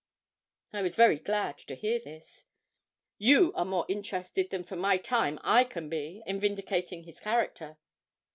[0.73, 2.45] I was very glad to hear this.
[3.19, 7.77] 'You are more interested than for my time I can be, in vindicating his character.'